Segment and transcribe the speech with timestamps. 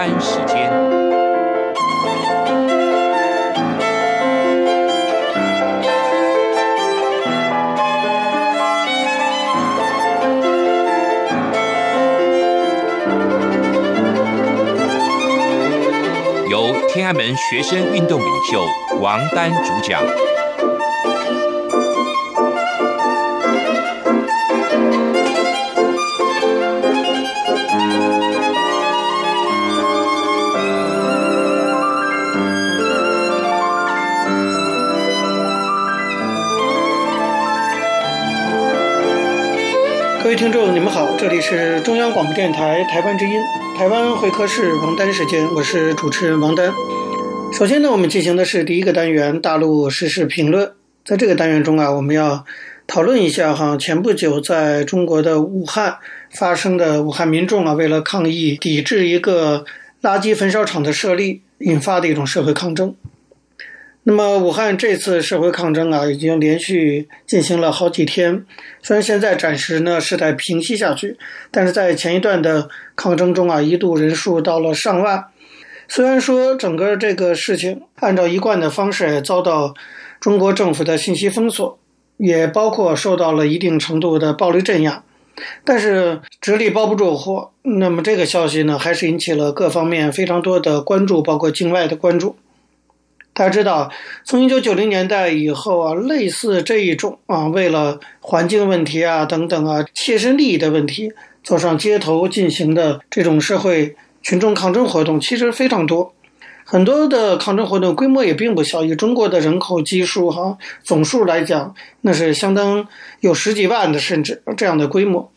[0.00, 0.72] 丹时间，
[16.48, 18.64] 由天安门学生运动领袖
[19.02, 20.02] 王丹主讲。
[40.40, 43.32] 听众，你们好，这里是中央广播电台台湾之音，
[43.76, 46.72] 台湾会客室王丹时间，我是主持人王丹。
[47.52, 50.72] 首先呢，我们进行的是第一个单元大陆时事评论。
[51.04, 52.46] 在这个单元中啊，我们要
[52.86, 55.98] 讨论一下哈，前不久在中国的武汉
[56.30, 59.66] 发生的武汉民众啊，为了抗议抵制一个
[60.00, 62.94] 垃圾焚烧厂的设立，引发的一种社会抗争。
[64.02, 68.46] 那么，武汉这次社会抗争啊，已经连续进行了好几天。
[68.82, 71.18] 虽然现在暂时呢事态平息下去，
[71.50, 75.26] 但是在前一段的抗争中啊，一度人数到了上万。
[75.86, 79.74] 虽然说整个这个事情按照一贯的方式遭到
[80.18, 81.78] 中国政府的信息封锁，
[82.16, 85.04] 也包括受到了一定程度的暴力镇压，
[85.62, 87.50] 但是纸里包不住火。
[87.62, 92.36] 那么这个消息呢，还是引起了各方面非常多的关注，包括境外的关注。
[93.40, 93.90] 大家知道，
[94.22, 101.10] 从一九九零年代以后啊，类似这一种啊，为了环境问题啊等等啊，切身利益的问题，
[101.42, 106.12] 走上街头进行的这种社会群众抗争活动，其实非常多。
[106.66, 112.86] 很多的抗争活动规模也并不小，以中国的人口基数哈总数来讲，那是相当
[113.20, 115.32] 有十几万的，甚至这样的规模。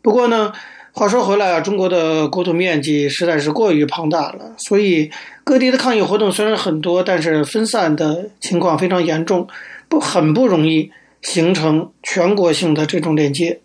[0.00, 0.54] 不过呢。
[0.94, 5.10] 话说回来啊，中国的国土面积实在是过于庞大了，所以
[5.44, 9.48] 各地的抗议活动虽然很多，但是分散的情况非常严重，
[9.88, 13.60] 不很不容易形成全国性的这种连接，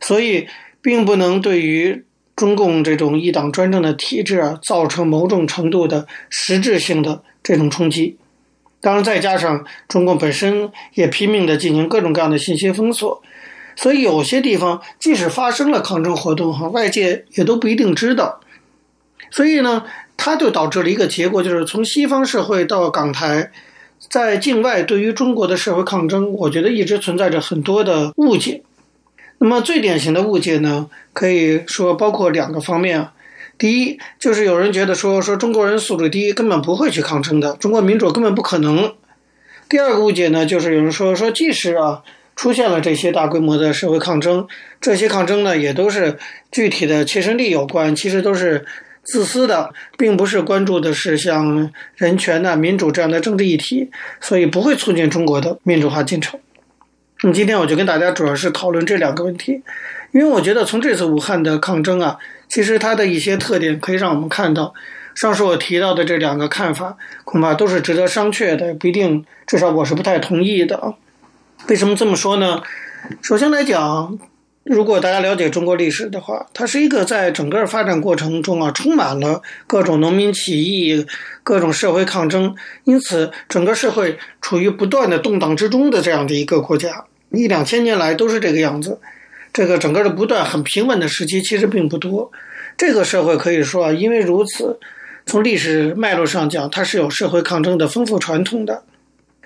[0.00, 0.46] 所以
[0.80, 8.16] 并不能对于中共这种一党专政的体制啊造成某种程度的实质性的这种冲击。
[8.80, 13.22] 当然，再加上中共本身也拼命的进行各种各样的信息封锁。
[13.76, 18.40] 所以有些地方即使发生了抗争活动，哈，外界也都不一定知道。
[19.30, 19.84] 所以呢，
[20.24, 23.50] 它就导致了一个结果，就是从西方社会到港台，
[24.08, 28.62] 在境外对于中国的社会抗争，我觉得一直存在着很多的误解。
[29.38, 33.14] 那么最典型的误解呢，可以说包括两个方面啊。
[33.58, 38.94] 第一，就是有人觉得说说中国人素质低，根本不会去抗争的，中国民主根本不可能。
[39.68, 42.04] 第二个误解呢，就是有人说说即使啊。
[42.34, 44.48] 出现了这些大规模的社会抗争，
[44.80, 46.16] 这些抗争呢，也都是
[46.50, 48.64] 具体的切身利益有关，其实都是
[49.04, 53.90] 自私的，并不是关注的是像人权呐、民主这样的政治议题，
[54.20, 56.38] 所以不会促进中国的民主化进程。
[57.22, 59.62] 那么今天我就跟大家主要是讨论这两个问题，
[60.12, 62.18] 因为我觉得从这次武汉的抗争啊，
[62.48, 64.74] 其实它的一些特点可以让我们看到，
[65.14, 70.94] 上述我提到的这两个看法恐怕都是值得商榷的，不一定，至少我是不太同意的。
[71.68, 72.62] 为什么这么说呢？
[73.20, 74.18] 首先来讲，
[74.64, 81.04] 如果大家了解中国历史的话，它是一个在整个发展过程中啊，充满了各种农民起义、
[81.42, 89.00] 各种社会抗争，因此整个社会处于不断的动荡之中的这样的一个国家，一两千年来都是这个样子。
[89.52, 92.30] 这个整个的不断很平稳的时期其实并不多。
[92.78, 94.78] 这个社会可以说啊，因为如此，
[95.26, 98.84] 从历史脉络上讲，它是有社会抗争的丰富传统的。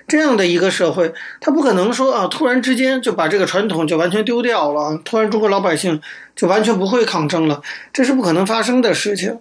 [0.07, 6.01] 这样的一个社会，他不可能说啊，突然之间就把这个传统就完全丢掉了，突然中国老百姓
[6.33, 9.37] 就完全不会抗争了，这是不可能发生的事情。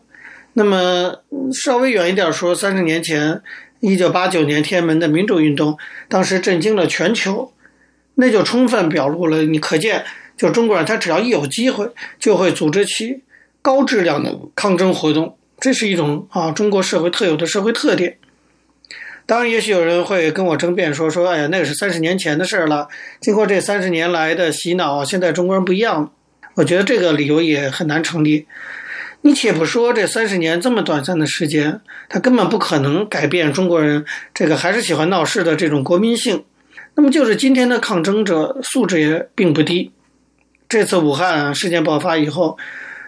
[0.55, 1.23] 那么
[1.53, 3.41] 稍微远一点说，三十年前，
[3.79, 5.79] 一九八九年天安门的民主运动，
[6.09, 7.53] 当时震惊了全球，
[8.17, 10.05] 那就充分表露了，你可见，
[10.37, 11.89] 就中国人他只要一有机会，
[12.19, 13.23] 就会组织起
[13.63, 18.19] 高质量的抗争活动，这是一种啊中国社会特有的社会特点。
[19.27, 22.89] 当然，也许有人会跟我争辩说：“说，哎呀，那个是三十年前的事儿了。
[23.21, 26.13] 经过这三十年来的洗脑，现在中国人不一样。”
[26.55, 28.47] 我觉得这个理由也很难成立。
[29.23, 36.45] 你且不说这三十年这么短暂的时间，它根本不可能改变中国人这个还是喜欢闹事的这种国民性。
[36.95, 39.91] 那么，就是今天的抗争者素质也并不低。
[40.69, 42.57] 这次武汉事件爆发以后，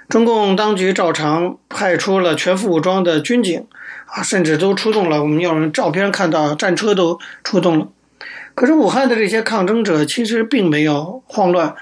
[0.09, 3.67] 中共当局照常派出了全副武装的军警。
[4.11, 5.21] 啊，甚至都出动了。
[5.21, 7.89] 我们有人照片看到战车都出动了。
[8.55, 11.75] 可是武汉的这些抗争者其实并没有慌乱，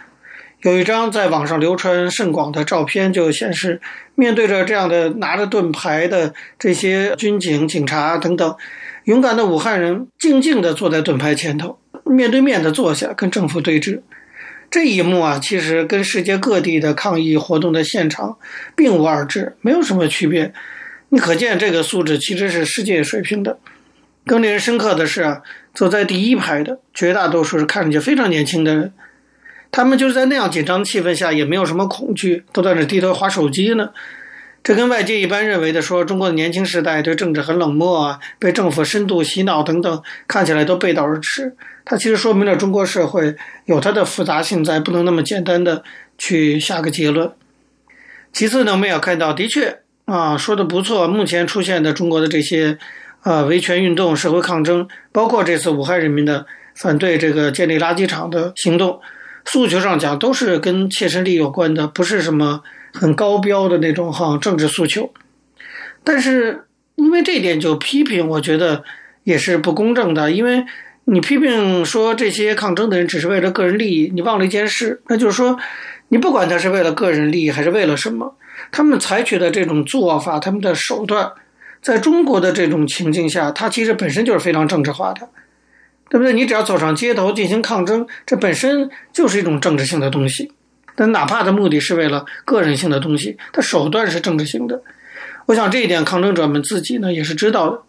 [0.63, 3.81] 有一张在网上流传甚广的照片，就显示
[4.17, 8.57] 面对着这样的拿着盾牌的这些军警、警察等等，
[9.05, 14.01] 勇敢的武汉人静静地坐在盾牌前头，面对面的坐下跟政府对峙。
[14.71, 18.37] 这一幕啊，其实跟世界各地的抗议活动的现场
[18.75, 20.53] 并无二致，没有什么区别。
[21.11, 23.59] 你可见这个素质其实是世界水平的。
[24.27, 25.43] 更令人深刻的是啊，
[25.73, 28.93] 走在第一排的绝大多数是看上去非常年轻的人。
[29.71, 33.91] 他们就是在那样紧张的气氛下，也没有什么恐惧，都在那低头划手机呢。
[34.67, 41.55] 这跟外界一般认为的说中国的年轻时代对政治很冷漠啊，被政府深度洗脑等等，看起来都背道而驰。
[41.85, 43.37] 它其实说明了中国社会
[43.67, 45.85] 有它的复杂性在，不能那么简单的
[46.19, 47.31] 去下个结论。
[48.33, 52.77] 其次呢，我们也要看到，的确啊，说的不错，目前出现的中国的这些
[53.23, 59.01] 呃维权运动、社会抗争，包括这次武汉人民的反对这个建立垃圾场的行动。
[59.45, 62.63] 诉求上讲都是跟切身利益有关的，不是什么
[62.99, 65.13] 很高标的那种哈政治诉求。
[66.03, 68.83] 但是因为这点就批评，我觉得
[69.25, 70.31] 也是不公正的。
[70.33, 70.65] 因为
[71.05, 75.59] 你批评说这些抗争的人只是为了个人利益，你忘了一件事，那就是说，
[76.09, 78.37] 你不管他是为了个人利益还是为了什么，
[78.73, 81.33] 他们采取的这种做法，他们的手段，
[81.83, 85.29] 在中国的这种情境下，它其实本身就是非常政治化的。
[86.09, 86.33] 对不对？
[86.33, 90.53] 你只要走上街头进行抗争，这本身就是一种政治性的东西。
[90.97, 94.83] 但哪怕的目的是为了个人性的东西，它手段是政治性的。
[95.47, 97.83] 我想这一点抗争者们自己呢也是知道的。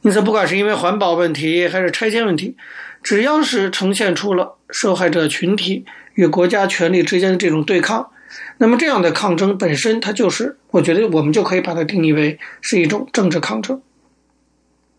[0.00, 2.56] 因此，不管是因为环保问题还是拆迁问题，
[3.02, 5.84] 只要是呈现出了受害者群体
[6.14, 8.10] 与国家权力之间的这种对抗，
[8.58, 13.80] 那么这样的抗争本身，它就是我觉得我们就可以把它定义为是一种政治抗争。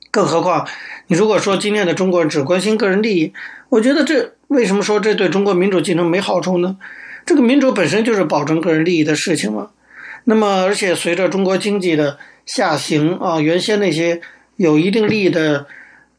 [0.10, 0.68] 更何况，
[1.07, 3.34] 你如果说今天的中国人只关心个人利益，
[3.69, 6.78] 我觉得这为什么说这对中国民主进程没好处呢？
[7.25, 9.69] 这个民主本身就是保证个人利益的事情嘛。
[10.25, 14.22] 那么，而且随着中国经济的下行啊，原先那些
[14.56, 15.68] 有一定利益的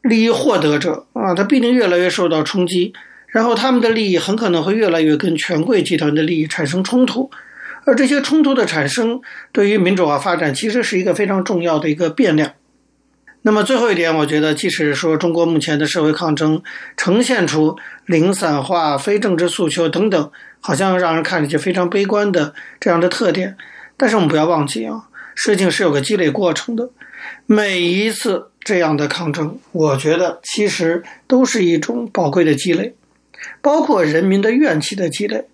[0.01, 2.93] 利益获得者啊，他必定越来越受到冲击，
[3.27, 7.29] 然后他们的利益很可能会越来越跟权贵集团的利益产生冲突，
[7.85, 9.19] 而这些冲突的产生，
[9.51, 12.53] 对于民主化发展其实是一个非常重要的一个变量。
[13.47, 16.61] 那么最后一点，我觉得，即使说中国目前的社会抗争
[16.97, 20.29] 呈现出零散化、非政治诉求等等，
[20.59, 23.55] 好像让人看上去非常悲观的这样的特点，
[23.95, 26.89] 但是我们不要忘记啊，事情是有个积累过程的。
[27.45, 32.95] 每一次这样的抗争，我觉得其实都是一种宝贵的积累，
[33.61, 35.45] 包括人民的怨气的积累。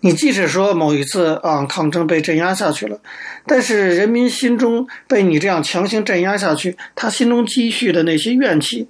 [0.00, 3.00] 你即使说某一次啊抗争被镇压下去了，
[3.46, 8.88] 但是人民心中被你这样强行镇压下去，他心中积蓄的那些怨气，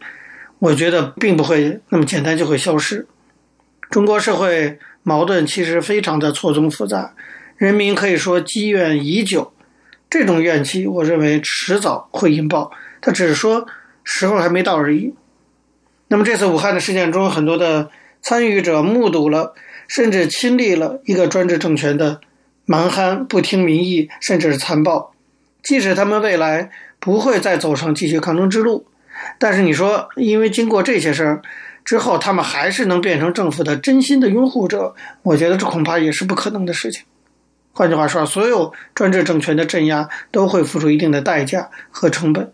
[0.59, 3.07] 我觉得并不会那么简单就会消失。
[3.91, 7.15] 中国社会矛盾其实非常的错综复杂，
[7.57, 9.53] 人民可以说积怨已久，
[10.11, 13.67] 这种怨气我认为迟早会引爆，他只是说
[14.03, 15.15] 时候还没到而已。
[16.09, 17.91] 那么这次武汉的事件中，很多的
[18.21, 19.55] 参与者目睹了。
[19.89, 22.21] 甚至亲历了一个专制政权的
[22.65, 25.13] 蛮憨、不听民意，甚至是残暴。
[25.63, 26.71] 即使他们未来
[27.01, 28.87] 不会再走上继续抗争之路，
[29.39, 31.43] 但是你说，因为经过这些事儿
[31.85, 37.05] 之后，他们还是能变成政府的真心的拥护者，我觉得这恐怕也是不可能的事情。
[37.73, 42.53] 换句话说，所有专制政权的镇压都会付出一定的代价和成本。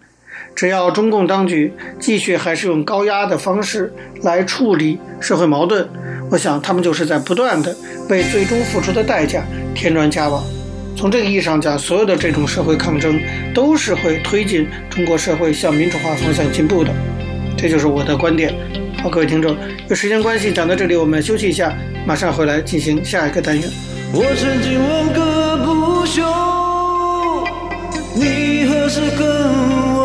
[0.54, 3.92] 只要中共当局继续还是用高压的方式
[4.22, 5.88] 来处理社会矛盾，
[6.30, 7.74] 我想他们就是在不断的
[8.08, 9.42] 为最终付出的代价
[9.74, 10.42] 添砖加瓦。
[10.96, 13.18] 从这个意义上讲，所有的这种社会抗争
[13.54, 16.90] 都是会推进中国社会向民主化方向进步的。
[17.56, 18.54] 这就是我的观点。
[19.02, 19.56] 好，各位听众，
[19.88, 21.72] 有时间关系讲到这里，我们休息一下，
[22.06, 23.66] 马上回来进行下一个单元。
[24.12, 26.22] 我曾经问个不休，
[28.14, 29.89] 你何时跟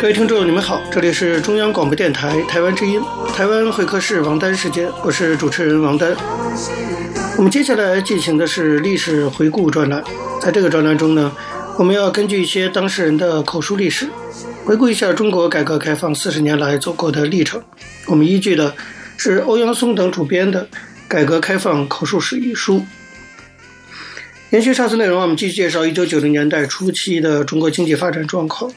[0.00, 3.02] 各位听众，你们好，这里是中央广播电台台湾之音，
[3.34, 6.14] 台湾会客室王丹时间，我是主持人王丹。
[7.36, 10.00] 我们接下来进行的是历史回顾专栏，
[10.40, 11.32] 在这个专栏中呢，
[11.76, 14.08] 我们要根据一些当事人的口述历史，
[14.64, 17.60] 回顾一下中国改革开放四十年来走过的历程。
[18.06, 18.72] 我们依据的
[19.16, 20.62] 是欧阳松等主编的
[21.08, 22.86] 《改革开放口述史》一书。
[24.50, 28.70] 延续上次内容，我们继续介绍一九九零年代初期的中国经济发展状况。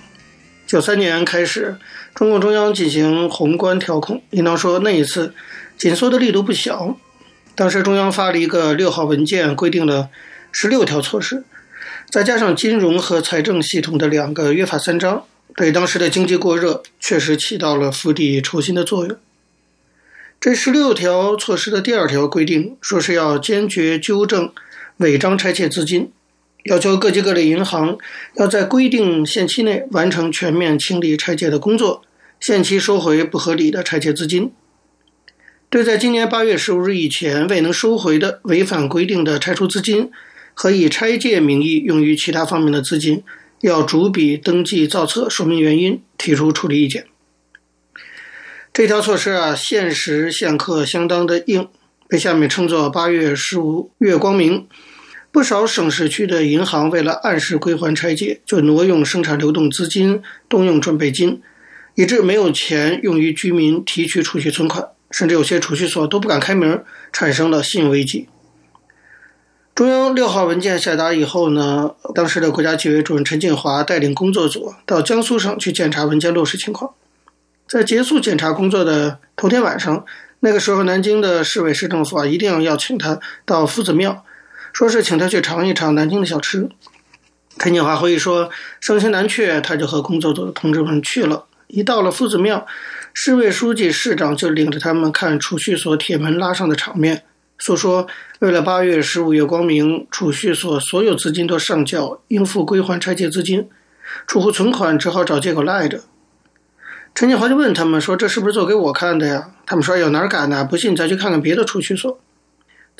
[0.71, 1.75] 九三年开始，
[2.15, 5.33] 中共中央进行宏观调控，应当说那一次
[5.77, 6.97] 紧缩的力度不小。
[7.55, 10.07] 当时中央发了一个六号文件，规定了
[10.49, 11.43] 十六条措施，
[12.09, 15.25] 再加上金融和财政系统的两个约法三章，
[15.57, 19.17] 对当时的经济过热确实起到了釜底抽薪的作用。
[20.39, 24.53] 这十六条措施的第二条规定说是要坚决纠正
[24.95, 26.13] 违章拆借资金。
[26.63, 27.97] 要求各级各类银行
[28.35, 32.03] 要在规定限期内完成全面清理拆借的工作，
[32.39, 34.51] 限期收回不合理的拆借资金。
[35.69, 40.11] 对在今年八月十五日以前未能收回的违反规定的拆除资金
[40.53, 43.23] 和以拆借名义用于其他方面的资金，
[43.61, 47.05] 要逐笔登记造册，说明原因，提出处理意见。
[48.73, 51.67] 这条措施啊，限时限刻相当的硬，
[52.07, 54.67] 被下面称作“八月十五月光明”。
[55.31, 61.41] 不少省市区的银行为了按时归还拆借，就挪用生产流动资金，动用准备金，
[61.95, 66.83] 以致没有钱用于居民提取储蓄存款，甚至有些储蓄所都不敢开门，
[67.13, 68.27] 产生了信用危机。
[69.73, 76.93] 中央六号文件下达以后呢，当时的国家纪委主任陈锦华带领工作组到江苏省去检查文件落实情况。
[77.69, 80.05] 在结束检查工作的头天晚上，
[80.41, 84.25] 那个时候南京的市委市政府啊，一定要请他到夫子庙。
[84.73, 86.69] 说是请他去尝一尝南京的小吃。
[87.57, 88.49] 陈建华回忆说，
[88.79, 91.45] 盛情难却，他就和工作组的同志们去了。
[91.67, 92.65] 一到了夫子庙，
[93.13, 97.23] 市委书记、市长就领着他们看储蓄所铁门拉上的场面，
[97.59, 98.07] 诉说
[98.39, 103.69] 为了八月十五月光明，储蓄所所有资金都上缴，应付归还拆借资金，
[104.25, 106.01] 储户存款只好找借口赖着。
[107.13, 110.63] 陈建华就问他们说：“这是不是做给我看的呀？”他们说：“有哪敢呢？
[110.63, 112.19] 不信再去看看别的储蓄所。”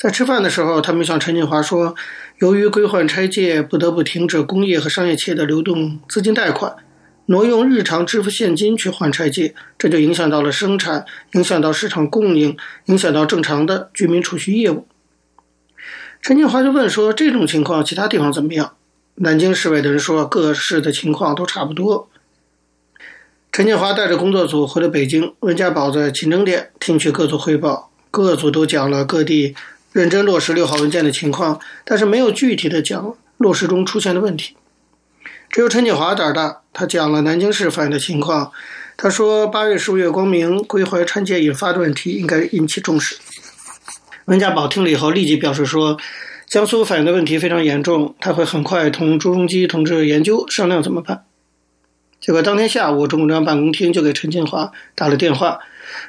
[0.02, 1.94] 在吃饭的时候，他们向陈锦华说
[2.42, 6.74] ：“由于归还拆借，不得不停止工业和商业企业的流动资金贷款，
[7.26, 12.56] 挪用日常支付现金去还拆借，这就影响到了生产，影响到市场供应，
[12.86, 14.88] 影响到正常的居民储蓄业务。”
[16.20, 18.72] 陈锦华就问说：“这种情况，其他地方怎么样？”
[19.14, 22.10] 南京市委的人说：“各市的情况都差不多。”
[23.52, 29.54] 陈锦华带着工作组回了北京，温家宝在勤政殿听取各组汇报，各组都讲了各地。
[29.92, 34.56] 认真落实六号文件的情况，但是没有具体的讲落实中出现的问题。
[35.50, 38.50] 只有陈锦华胆大，他讲了南京市反映的情况。
[38.96, 43.16] 他说：“八月十五月光明归还拆借引发的问题，应该引起重视。”
[44.26, 45.98] 温家宝听了以后，立即表示说
[46.46, 51.24] ：“江苏反映的问题非常严重，他会很快同朱镕基同志研究商量怎么办。”
[52.20, 55.58] 结果当天下午，中共中央办公厅就给陈锦华打了电话，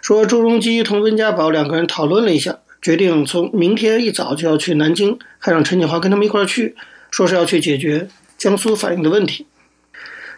[0.01, 2.59] 说朱镕基同温家宝两个人讨论了一下。
[2.83, 6.75] 决定从明天一早就要去南京，还让陈锦华跟他们一块儿去，
[7.09, 9.47] 说是要去解决江苏反映的问题。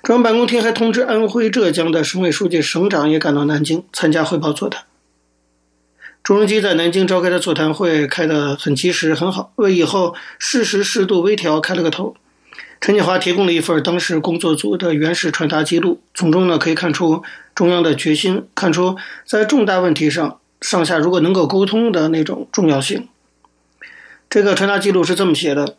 [0.03, 4.83] 中央办公厅还通知安徽、浙江的省委书记、省长也赶到南京参加汇报座谈。
[6.21, 12.15] 朱镕基在南京召开的座谈会开得很及时，很好，为以后适时适度微调开了个头。
[12.79, 17.23] 陈锦华提供了一份当时工作组的原始传达记录，从中呢可以看出
[17.55, 20.39] 中央的决心，看出在重大问题上。
[20.67, 23.07] 上下如果能够沟通的那种重要性。
[24.27, 25.75] 这个传达记录是这么写的：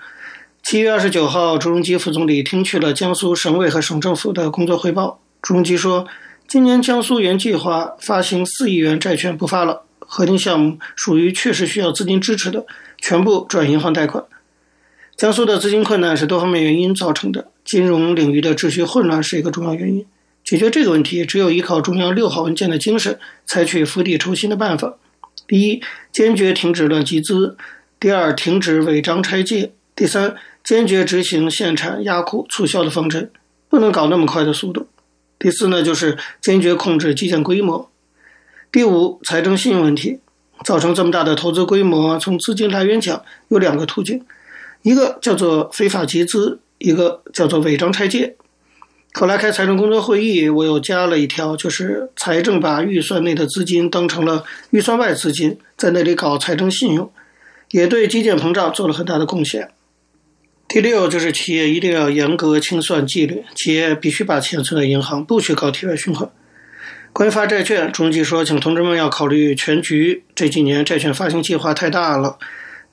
[0.62, 5.18] 七月二十九号，朱镕基副总理听取了江苏省委和省政府的工作汇报。
[5.42, 6.06] 朱镕基说，
[6.46, 12.64] 今年江苏原计划发行四亿元债券不发了，核定项目属于确实需要资金支持的，
[12.98, 14.24] 全部转银行贷款。
[15.16, 20.06] 江苏的资金困难是多方面原因造成的，金融领域的秩序混乱是一个重要原因。
[20.46, 24.96] 解决这个问题，只有依靠中央六号文件的精神，采取釜底抽薪的办法。
[25.48, 27.56] 第一，坚决停止乱集资；
[27.98, 33.28] 第二，停止违章拆借；第三，坚决执行限产、压库、促销的方针，
[33.68, 34.86] 不能搞那么快的速度。
[35.36, 37.90] 第四呢，就是坚决控制基建规模。
[38.70, 40.20] 第五，财政信用问题，
[40.64, 44.24] 造成这么大的投资规模，从资金来源讲，有两个途径，
[44.82, 48.36] 一个叫做非法集资，一个叫做违章拆借。
[49.18, 57.10] 后来开财政工作会议，我又加了一条，就是财政把预算内的资金当成了预算外资金，在那里搞财政信用，
[57.70, 59.70] 也对基建膨胀做了很大的贡献。
[60.68, 66.30] 第六就是企业一定要严格清算纪律，企业必须把钱存在银行，不许搞体外循环。
[67.14, 70.24] 关于发债券，中基说，请同志们要考虑全局。
[70.34, 72.36] 这几年债券发行计划太大了，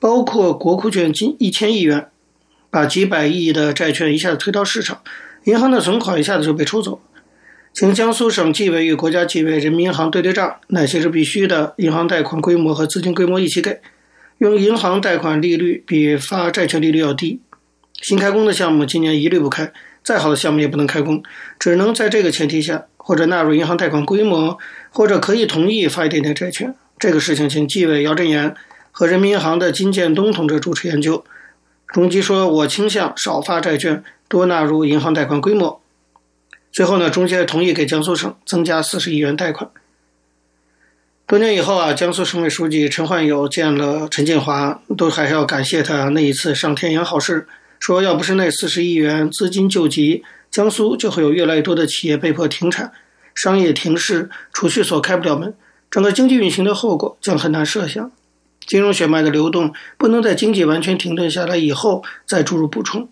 [0.00, 2.08] 包括国库券近一千亿元，
[2.70, 5.02] 把几百亿的债券一下子推到市场，
[5.44, 7.00] 银行的存款一下子就被抽走。
[7.72, 11.74] 请江苏省纪委与国家纪委人民银行对对账，哪些是必须的？
[11.78, 13.80] 银行贷款规模和资金规模一起给，
[14.38, 17.40] 用银行贷款利率比发债券利率要低。
[18.00, 19.72] 新开工的项目今年一律不开，
[20.02, 21.22] 再好的项目也不能开工，
[21.58, 24.56] 只能在这个前提下，或者纳入银行贷款规模，
[24.90, 26.74] 或者可以同意发一点点债券。
[26.98, 28.54] 这个事情请纪委姚振言
[28.92, 31.24] 和人民银行的金建东同志主持研究。
[31.88, 34.02] 中基说：“我倾向少发债券，
[34.34, 35.80] 多纳入银行贷款规模。”
[36.72, 39.70] 最后呢，中介同意给江苏省增加四十亿元贷款。
[41.24, 47.46] 多年以后啊，江苏省委书记陈焕友见了陈建华，都还是要感谢他那一次上天阳好事，
[47.78, 52.92] 说要不是那四十亿元资金救急，江苏就会有越来越多的企业被迫停产，
[53.36, 55.54] 商业停市，储蓄所开不了门，
[55.88, 58.10] 整个经济运行的后果将很难设想。
[58.66, 63.08] 金融血脉的流动不能在经济完全停顿下来以后再注入补充。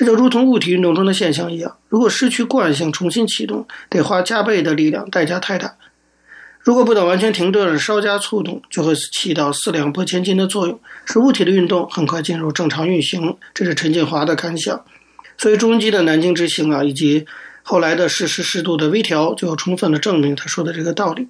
[0.00, 5.76] 这就如同物体运动中的现象一样，如果失去惯性重新启动，得花加倍的力量，代价太大。
[6.60, 13.36] 如果不等完全停顿，稍加触动，就会起到四两拨千斤的作用，使物体的运动很快进入正常运行。
[13.52, 14.82] 这是陈建华的感想。
[15.36, 17.26] 所以中基的南京之行啊，以及
[17.62, 21.28] 后来的适时适度的微调，就充分的证明他说的这个道理。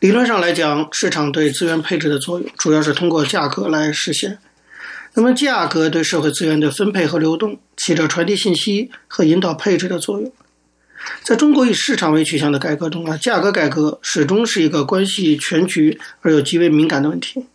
[0.00, 4.38] 理论上来讲，市场对资源配置的作用，主要是通过价格来实现。
[5.18, 10.30] 那么，价格对社会资源的分配和流动起着传递信息和引导配置的作用。
[11.22, 17.46] 在中国以市场为取向的改革中啊，价格改革始终是一个关系全局而又极为敏感的问题。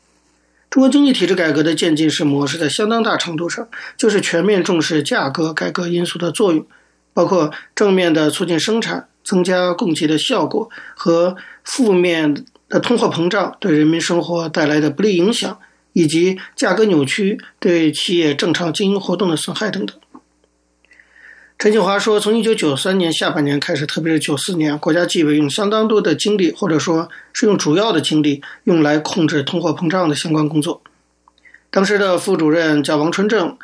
[0.71, 6.65] 中国经济体制改革的渐进式模式，在相当大程度上就是全面重视价格改革因素的作用，
[7.13, 15.59] 包括正面的促进生产、增加供给的效果和负面的通货膨胀对人民生活带来的不利影响。
[15.93, 19.95] 以及价格扭曲对企业正常经营活动的损害等等。
[21.57, 30.81] 陈建华说，从一九九三年下半年开始，特别是九四年，国家纪委用相当多的精力，或者说是用主要的精力，用来控制通货膨胀的相关工作。
[31.69, 33.55] 当时的副主任叫王春正，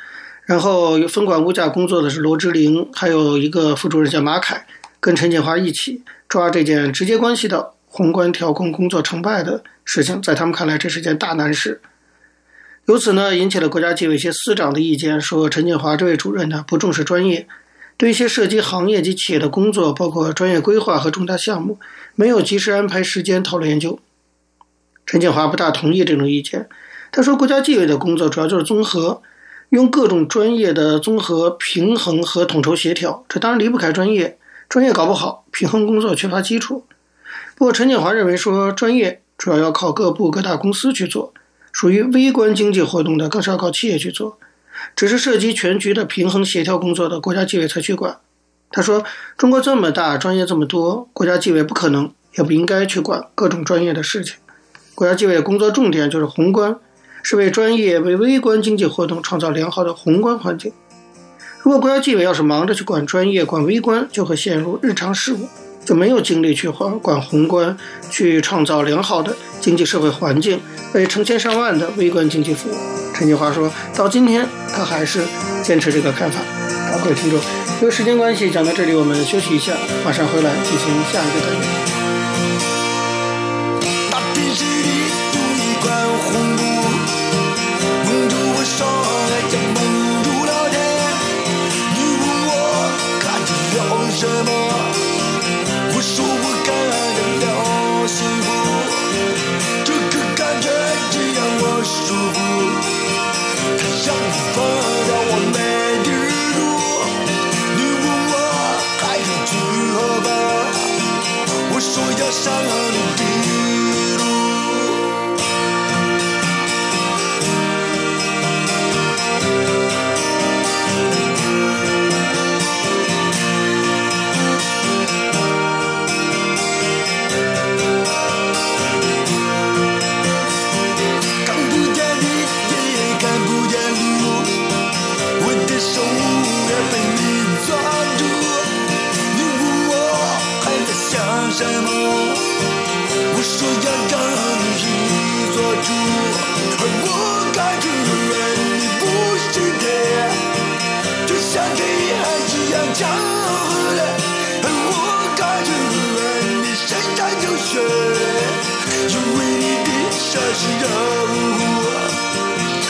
[0.46, 4.68] 然后分管物价工作的是罗之龄，还有一个副主任叫马凯，
[5.00, 10.22] 跟陈建华一起抓这件直接关系到宏观调控工作成败的事情。
[10.22, 11.82] 在他们看来，这是件大难事。
[12.88, 17.46] 由此呢，引起了国家纪委一些司长的意见，说陈建华这位主任呢不重视专业，
[17.98, 21.78] 对一些涉及行业及企业的工作，包括专业规划和重大项目，
[22.16, 24.00] 没有及时安排时间讨论研究。
[25.06, 26.70] 陈建华不大同意这种意见，
[27.12, 29.22] 他说国家纪委的工作主要就是综合，
[29.72, 34.38] 用各种专业的综合平衡和统筹协调，这当然离不开专业，
[34.70, 36.86] 专业搞不好，平衡工作缺乏基础。
[37.58, 41.34] 不过陈建华认为说，专业主要要靠各部各大公司去做。
[41.78, 44.40] 属于微观经济活动的，更是要靠企业去做。
[44.96, 48.18] 只是涉及全局的平衡协调工作的，国家纪委才去管。
[48.72, 49.04] 他说
[49.38, 54.38] ：“中国这么大，专业这么多，国家纪委不可能，也不应该去管各种专业的事情。
[54.96, 56.78] 国家纪委工作重点就是宏观，
[57.22, 60.74] 是为专业、为微观经济活动创造良好的宏观环境。
[61.62, 65.48] 如果国家纪委要是忙着去管专业、管微观，就会陷入日常事务。”
[65.88, 67.78] 就没有精力去管管宏观，
[68.12, 70.60] 去创造良好的经济社会环境，
[70.94, 72.74] 为成千上万的微观经济服务。
[73.16, 74.46] 陈建华说到今天，
[74.76, 75.22] 他还是
[75.64, 76.42] 坚持这个看法。
[76.92, 77.40] 好，各位听众，
[77.82, 79.72] 由于时间关系，讲到这里，我们休息一下，
[80.04, 82.07] 马上回来进行下一个单元。
[112.30, 113.27] 山河陆。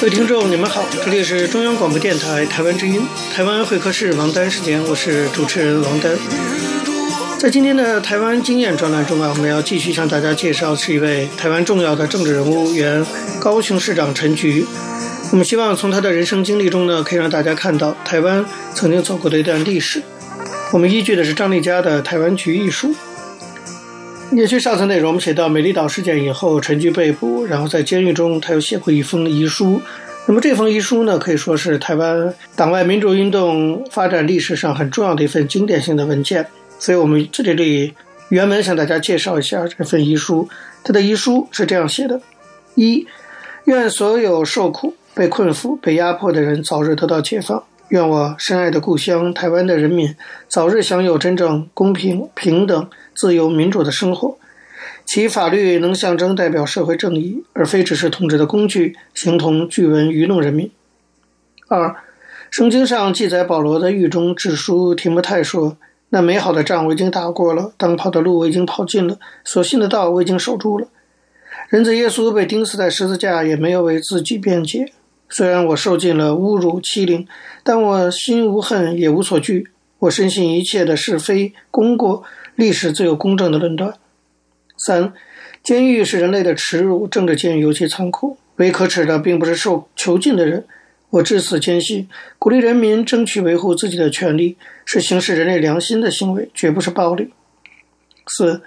[0.08, 6.18] 各位听众，你们好，这里是中央广播电台台湾之音，台湾会客室王丹时间，我是主持人王丹。
[7.38, 13.06] 在今天的台湾经验专栏中啊，我们要继续向大家介绍是一位台湾重要的政治人物，原
[13.42, 14.66] 高雄市长陈菊。
[15.32, 20.02] 我们希望从他的人生经历中呢，可以让大家看到台湾曾经走过的一段历史。
[20.72, 22.96] 我们依据的是张丽佳的《台湾局》一书。
[24.34, 29.82] 延续上次内容，我们写到美丽岛事件以后，陈菊被捕，然后在监狱中，他又写过一封遗书。
[30.28, 36.46] 那么这封遗书呢，可以说是台湾党外民主运动发展历史上很重要的一份经典性的文件。
[36.78, 37.94] 所以我们这里
[38.30, 40.48] 原文向大家介绍一下这份遗书。
[40.84, 42.20] 他的遗书是这样写的：
[42.76, 43.08] 一，
[43.66, 44.94] 愿所有受苦。
[45.16, 47.64] 被困缚、被压迫的人早日得到解放。
[47.88, 50.14] 愿我深爱的故乡台湾的人民
[50.48, 54.38] 早日享有真正公平、平等、自由、民主的生活。
[55.04, 60.70] 其法律能象征代表社会正义，而非只是统治的工具，形同巨文愚弄人民。
[61.68, 61.96] 二，
[62.52, 65.78] 圣经上记载保罗在狱中致书提摩太说
[66.10, 70.88] ：“那美好的仗我已经打过了，当跑的路我已经跑尽了，所信的道我已经守住了。”
[71.70, 74.94] 人子耶稣被钉死在十字架，也没有为自己辩解。
[75.30, 77.28] 虽然我受尽了侮辱欺凌，
[77.64, 79.68] 但我心无恨，也无所惧。
[80.00, 82.24] 我深信一切的是非功过，
[82.58, 83.94] 历史自有公正的论断。
[84.78, 85.14] 三，
[85.62, 88.38] 监狱是人类的耻辱，政治监狱尤其残酷。
[88.56, 90.66] 唯可耻的并不是受囚禁的人。
[91.12, 97.30] 我至死坚信，鼓励人民争取维护自己的权利，是行使人类良心的行为，绝不是暴力。
[98.26, 98.64] 四，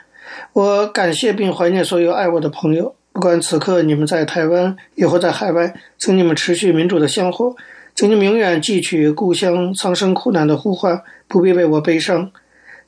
[0.53, 2.95] 我感谢并怀念所有爱我的朋友。
[3.13, 7.57] 不管此刻你们在台湾，亦或在海外，请你们持续民主的香火，
[7.97, 12.31] 请你们永远记取故乡苍生苦难的呼唤，不必为我悲伤。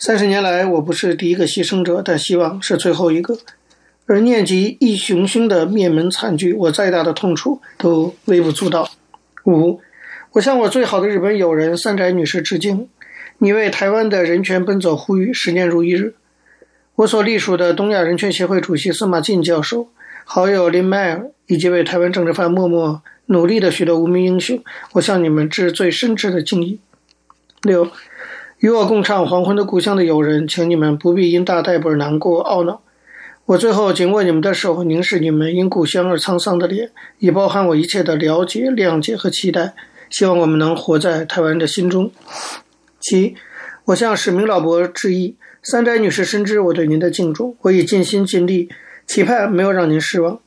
[0.04, 3.38] 三十年来，我不是第一个牺牲者，但希望是最后一个。
[4.06, 8.90] 而念及一熊熊的灭门惨剧，我再大的痛楚都微不足道。
[9.44, 9.80] 五，
[10.32, 12.88] 我向我最好的日本友人三宅女士致敬，
[13.38, 16.14] 你为台湾的人权奔走呼吁，十年如一日。
[16.96, 19.86] 我所隶属的东亚人权协会主席司马进教授。
[20.24, 26.80] 好友林迈尔以及为台湾政治犯默默努力的许多无名英雄，我向你们致最深挚的敬意。
[27.62, 27.88] 六，
[28.62, 32.80] 与我共唱《黄昏的故乡》的友人，请你们不必因大逮捕而难过懊恼。
[33.44, 39.74] 我最后紧握你们的手，凝视你们因故乡而沧桑的脸，以包含我一切的了解、谅解和期待。
[40.10, 42.12] 希望我们能活在台湾人的心中。
[43.00, 43.34] 七，
[43.86, 48.68] 我向史明老伯致意，三宅女士深知我对您的敬重，我已尽心尽力。
[49.08, 50.38] 期盼没有让您失望。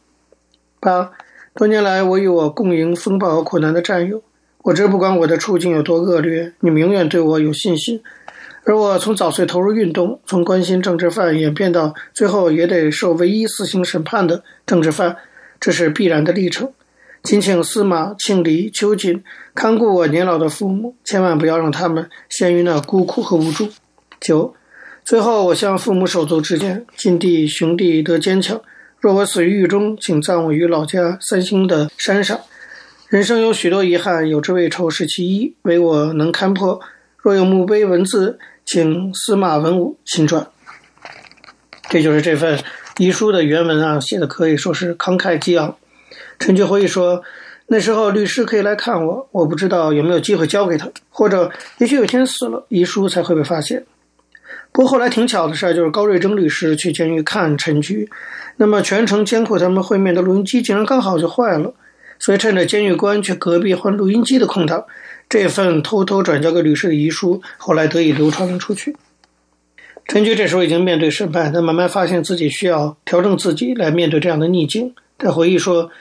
[0.80, 1.12] 八，
[1.54, 4.24] 多年来，我与我共迎风暴和苦难的战友，
[4.66, 8.02] 我知不管我的处境有多恶劣，你们永远对我有信心。
[8.64, 15.18] 而我从早岁投入运动，从关心政治犯演变到最后也得受唯一死刑审判的政治犯，
[15.60, 16.72] 这是必然的历程。
[17.22, 19.24] 请请司马、庆黎、秋瑾
[19.54, 23.70] 看顾我年老的父母，千万不要让他们陷于那孤苦和无助。
[24.20, 24.56] 九。
[25.04, 28.60] 最后，我向父母手足致敬，敬弟兄弟得坚强。
[29.00, 32.40] 若我死于狱中，请葬我于老家三星的山上。
[33.08, 36.82] 人生有许多遗憾，有之未酬是其一，唯我能堪破。
[37.20, 40.48] 若有墓碑文字，请司马文武亲撰。
[41.88, 42.60] 这就是这份
[42.98, 45.78] 遗书的原文啊，写的可以说是慷慨激昂。
[46.40, 47.22] 陈菊回忆说，
[47.68, 53.86] 那时候律师可以来看我，我不知道有没有机会交给他，或者也许有天死了，遗书才会被发现。
[54.72, 58.10] 不过后来挺巧的事儿，就是高瑞征律师去监狱看陈菊，
[58.58, 61.72] 那么全程监控他们会面的录音机竟然刚好就坏了，
[62.26, 64.84] 所以趁着监狱官去隔壁换录音机的空档，
[65.30, 68.98] 这份偷偷转交给律师的遗书后来得以流传了出去。
[70.08, 74.96] 陈菊这时候已经面对审判，他慢慢发现自己需要调整自己来面对这样的逆境。
[75.20, 75.92] 他回忆说，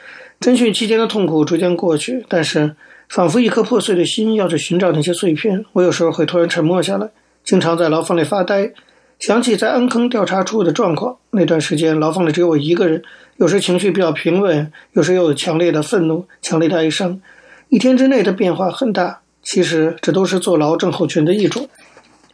[0.41, 2.75] 侦讯期间的痛苦逐渐过去，但是
[3.11, 7.11] 仿佛一颗破碎的心要去寻找那些碎片，我有时候会突然沉默下来。
[7.45, 8.73] 经常在牢房里发呆，
[9.19, 11.19] 想起在安坑调查处的状况。
[11.33, 13.03] 那段时间，牢房里只有我一个人，
[13.37, 17.21] 有时情绪比较平稳，有时又有强烈的愤怒、强烈的哀伤。
[17.69, 19.21] 一天之内的变化很大。
[19.43, 21.69] 其实这都是坐牢症候群的一种。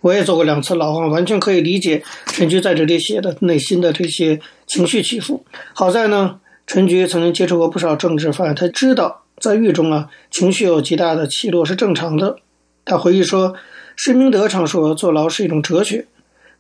[0.01, 5.45] 我也坐过两次牢啊，完全可以理解陈菊在这里写的内心的这些情绪起伏。
[5.73, 12.37] 好在呢，陈菊曾经接触过不少政治犯，他知道在狱中啊，情绪有极大的起落是正常的。
[12.85, 13.55] 他回忆说。
[14.03, 16.07] 施明德常说，坐牢是一种哲学。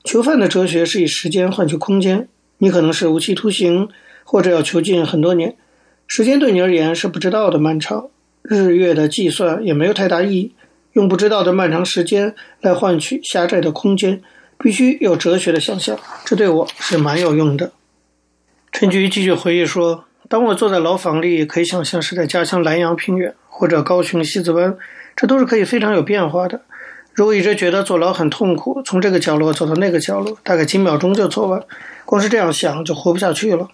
[0.05, 2.29] 囚犯的哲学是以时间换取空间。
[2.59, 3.89] 你可能是无期徒刑，
[4.31, 5.57] 或者要囚禁很多年。
[6.07, 8.11] 时间对你而言是不知道的漫长，
[8.43, 10.55] 日月的计算也没有太大意义。
[10.93, 14.23] 用不知道的漫长时间来换取狭窄的空间，
[14.57, 17.73] 必须有哲学的想象，这对我是蛮有用的。
[18.71, 24.79] 陈菊继续回忆说：“当我坐在牢房里，可以想象是在家乡南阳平原或者高雄西子湾，
[25.17, 26.61] 这都是可以非常有变化的。
[27.15, 31.61] 如果一直觉得坐牢很痛苦，从这个角落走到那个角落，大概几秒钟就走完，
[32.05, 33.69] 光是这样想就活不下去了。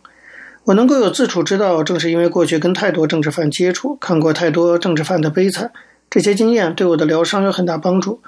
[0.67, 5.71] 我能够有自处之道，正是因为过去跟太多政治犯接触，看过太多政治犯的悲惨。”
[6.11, 8.21] 这些经验对我的疗伤有很大帮助，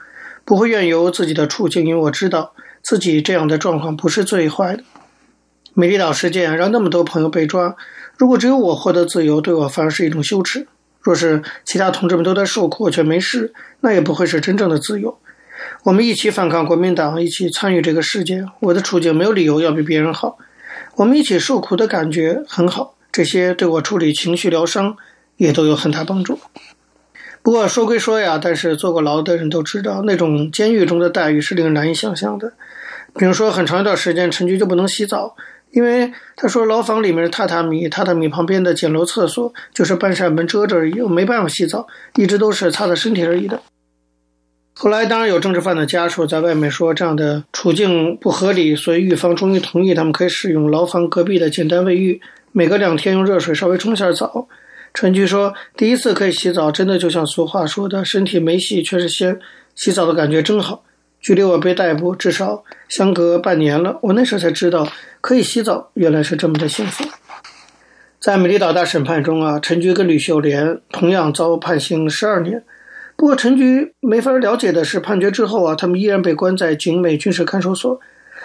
[0.44, 4.84] 不会怨尤自己的处境，因为我知道自己这样的状况不是最坏的。
[5.74, 7.74] 美丽岛事件让那么多朋友被抓，
[8.16, 10.68] 如果只有我获得自由，对我反而是一种羞耻。
[11.00, 15.18] 若是其他同志们都在受苦，我却没事，那也不会是真正的自由。
[15.82, 20.38] 我们一起反抗国民党，一起参与这个事件，我的处境没有理由要比别人好。
[20.98, 24.96] 我们一起受苦的感觉很好，这些对我处理情绪疗伤
[25.36, 26.40] 也都有很大帮助。
[27.40, 32.52] 不过说归说呀，但是坐过牢的人都知道，那种监狱中的待遇是令人难以想象的。
[33.14, 35.36] 比如说，很长一段时间，陈菊就不能洗澡，
[35.70, 43.62] 因为他说牢房里面的榻榻米，榻榻米旁边的简陋厕所就是半扇门遮着而已，我没办法洗澡，一直都是擦擦身体而已的。
[44.80, 52.20] 后来当然有政治犯的家属在外面说这样的处境不合理，所以狱方终于同意他们可以使用牢房隔壁的简单卫浴，
[52.52, 54.46] 每隔两天用热水稍微冲下澡。
[54.94, 59.40] 陈菊说：“第一次可以洗澡，真的就像俗话说的，身体没洗却是鲜，
[59.74, 60.84] 洗澡的感觉真好。
[61.20, 64.88] 距离我被逮捕至少相隔半年了，我那时候才知道
[65.20, 67.02] 可以洗澡，原来是这么的幸福。”
[68.20, 72.62] 在美丽岛大审判中啊，陈菊跟吕秀莲同样遭判刑十二年。
[73.18, 78.00] 不过陈局没法了解的是，判决之后啊，他们依然被关在警美军事看守所。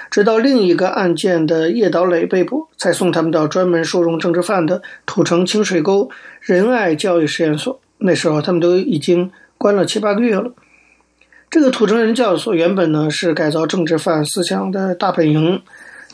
[0.09, 6.09] 直到另一个案件的叶岛磊被捕，才送他们到专门收容政治犯的土城清水沟
[6.41, 7.79] 仁爱教育实验所。
[7.99, 10.51] 那时候他们都已经关了七八个月了。
[11.51, 15.61] 这个土城仁教所原本呢是改造政治犯思想的大本营。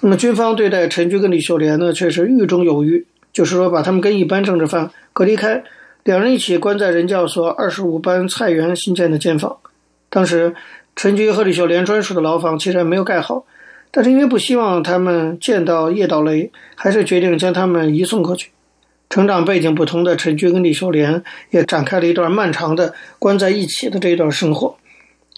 [0.02, 5.64] 那么军方对待陈局跟李秀莲呢却是狱中有狱，就是说把他们跟一般政治犯隔离开，
[6.04, 9.58] 两人一起关在仁教所二十五班菜园新建的监房。
[10.10, 10.56] 当时
[10.96, 13.46] 陈菊和李秀莲专属的牢房其实还没有盖好。
[13.92, 18.52] 但是因为不希望他们见到叶岛雷，还是决定将他们移送过去。
[19.10, 24.78] 成长背景不同的陈菊跟李秀莲也展开了一段漫长的关在一起的这一段生活，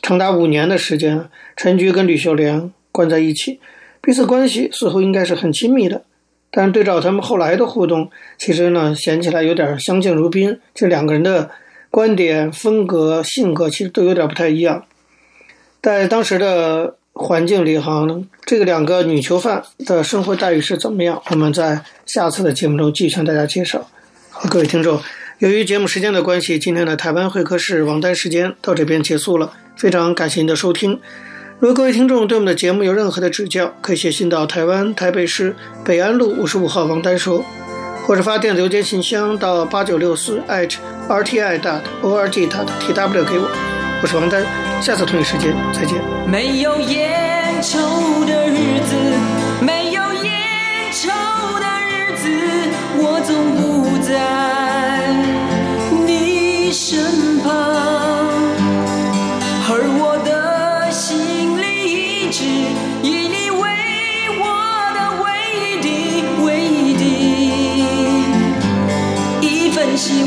[0.02, 3.62] 长达五年的时间，陈菊跟李秀莲关在一起，
[4.02, 6.04] 彼此关系似乎应该是很亲密的。
[6.52, 10.60] 但是对照他们后来的互动，其实呢，显起来有点相敬如宾。
[10.76, 11.50] 这两个人的
[11.90, 14.86] 观点、风格、性格其实都有点不太一样。
[15.82, 16.96] 在当时的。
[17.14, 18.08] 环境里哈，
[18.46, 21.22] 这个两个女囚犯的生活待遇是怎么样？
[21.30, 23.86] 我们在下次的节目中继续向大家介绍。
[24.30, 24.98] 好，各位听众，
[25.40, 29.52] 由于节目时间的关系，今天的台湾会客室王丹时间到这边结束了。
[29.76, 31.02] 非常感谢您的收听。
[31.62, 37.46] 如果各位听众对我们的节目有任何的指教，可以写信到台湾台北市北安路五十五号王丹说，
[38.04, 43.48] 或者发电子邮件信箱到八九六四 @rti dot org dot tw 给我。
[44.02, 44.44] 我是王丹，
[44.82, 46.02] 下次同一时间再见。
[46.26, 48.96] 没有烟抽的日子，
[49.64, 50.34] 没有烟
[50.92, 51.10] 抽
[51.60, 52.28] 的日子，
[52.98, 54.18] 我总不在